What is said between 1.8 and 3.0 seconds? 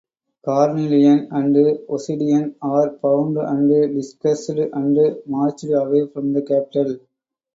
Osidian are